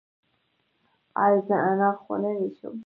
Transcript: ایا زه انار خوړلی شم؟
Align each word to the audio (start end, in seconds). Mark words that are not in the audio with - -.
ایا 1.23 1.39
زه 1.47 1.55
انار 1.69 1.95
خوړلی 2.03 2.49
شم؟ 2.57 2.75